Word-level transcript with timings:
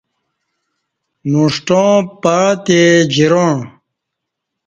نݜٹاں 1.31 1.91
پعتے 2.21 2.79
جراݩع 3.13 3.53